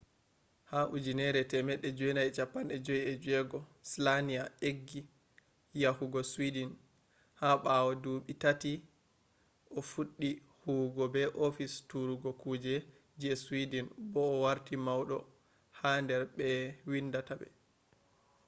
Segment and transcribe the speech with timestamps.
[0.69, 3.61] ha 1956
[3.91, 4.99] slania eggi
[5.83, 6.69] yahugo sweden
[7.39, 8.73] ha bawo duubi taati
[9.77, 12.75] o fuddi huwugo be office turugo kuje
[13.21, 15.17] je sweden bo o warti maudo
[15.79, 16.47] hander be
[16.89, 17.47] vindinta be